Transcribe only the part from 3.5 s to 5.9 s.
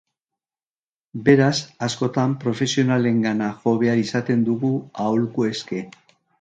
jo behar izaten dugu aholku eske.